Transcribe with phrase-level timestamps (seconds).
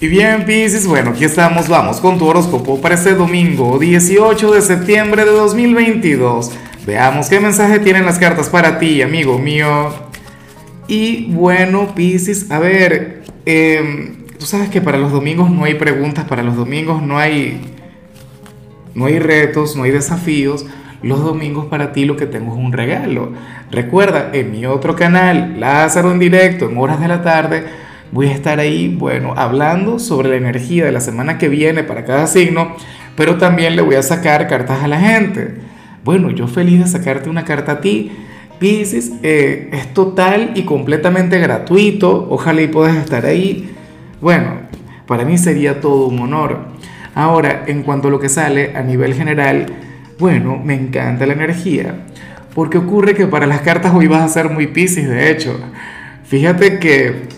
[0.00, 4.62] Y bien, Pisces, bueno, aquí estamos, vamos con tu horóscopo para este domingo 18 de
[4.62, 6.52] septiembre de 2022.
[6.86, 9.92] Veamos qué mensaje tienen las cartas para ti, amigo mío.
[10.86, 16.26] Y bueno, Pisces, a ver, em, tú sabes que para los domingos no hay preguntas,
[16.26, 17.60] para los domingos no hay,
[18.94, 20.64] no hay retos, no hay desafíos.
[21.02, 23.32] Los domingos para ti lo que tengo es un regalo.
[23.72, 28.32] Recuerda, en mi otro canal, Lázaro en directo, en horas de la tarde, Voy a
[28.32, 32.74] estar ahí, bueno, hablando sobre la energía de la semana que viene para cada signo,
[33.16, 35.56] pero también le voy a sacar cartas a la gente.
[36.04, 38.10] Bueno, yo feliz de sacarte una carta a ti.
[38.58, 42.28] Pisces, eh, es total y completamente gratuito.
[42.30, 43.74] Ojalá y puedas estar ahí.
[44.20, 44.62] Bueno,
[45.06, 46.60] para mí sería todo un honor.
[47.14, 49.66] Ahora, en cuanto a lo que sale a nivel general,
[50.18, 52.06] bueno, me encanta la energía.
[52.54, 55.60] Porque ocurre que para las cartas hoy vas a ser muy Pisces, de hecho.
[56.24, 57.28] Fíjate que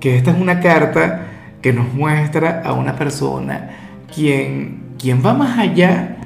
[0.00, 1.26] que esta es una carta
[1.62, 3.70] que nos muestra a una persona
[4.14, 6.16] quien, quien va más allá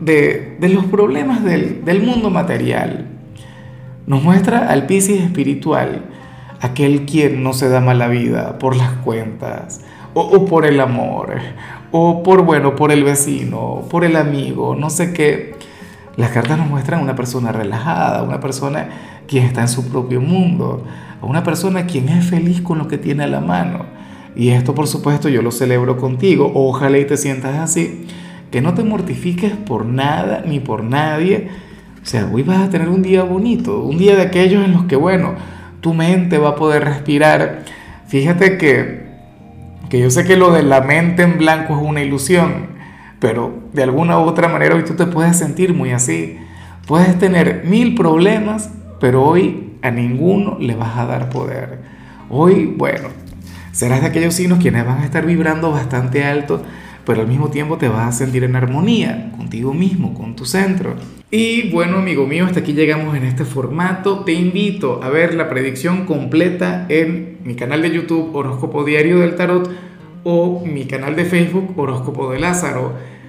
[0.00, 3.06] de, los problemas del, mundo material.
[4.06, 6.04] Nos muestra al Piscis espiritual,
[6.60, 9.80] aquel quien no se da mala vida por las cuentas,
[10.14, 11.34] o, o, por el amor,
[11.90, 15.54] o por, bueno, por el vecino, por el amigo, no sé qué.
[16.16, 18.88] Las cartas nos muestran una persona relajada, una persona
[19.28, 20.84] quien está en su propio mundo,
[21.20, 23.84] una persona quien es feliz con lo que tiene a la mano.
[24.34, 28.06] Y esto por supuesto yo lo celebro contigo, ojalá y te sientas así,
[28.50, 31.48] que no te mortifiques por nada ni por nadie.
[32.02, 34.84] O sea, hoy vas a tener un día bonito, un día de aquellos en los
[34.84, 35.34] que, bueno,
[35.80, 37.64] tu mente va a poder respirar.
[38.06, 39.06] Fíjate que,
[39.90, 42.75] que yo sé que lo de la mente en blanco es una ilusión,
[43.18, 46.38] pero de alguna u otra manera hoy tú te puedes sentir muy así.
[46.86, 51.80] Puedes tener mil problemas, pero hoy a ninguno le vas a dar poder.
[52.28, 53.08] Hoy, bueno,
[53.72, 56.62] serás de aquellos signos quienes van a estar vibrando bastante alto,
[57.04, 60.94] pero al mismo tiempo te vas a sentir en armonía contigo mismo, con tu centro.
[61.30, 64.20] Y bueno, amigo mío, hasta aquí llegamos en este formato.
[64.20, 69.34] Te invito a ver la predicción completa en mi canal de YouTube Horóscopo Diario del
[69.34, 69.70] Tarot
[70.22, 72.94] o mi canal de Facebook Horóscopo de Lázaro.